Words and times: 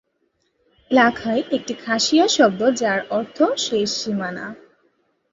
লাখাই 0.91 1.39
একটি 1.51 1.73
খাসিয়া 1.83 2.25
শব্দ 2.27 2.61
যার 2.81 2.99
অর্থ 3.09 3.37
শেষ 3.57 3.89
সীমানা। 4.01 4.45